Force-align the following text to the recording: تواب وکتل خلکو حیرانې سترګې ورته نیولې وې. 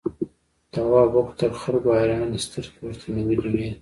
تواب 0.73 1.09
وکتل 1.15 1.51
خلکو 1.61 1.89
حیرانې 1.99 2.39
سترګې 2.45 2.79
ورته 2.85 3.07
نیولې 3.15 3.49
وې. 3.53 3.67